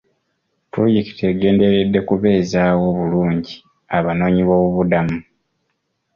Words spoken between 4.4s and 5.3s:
b'obubuddamu.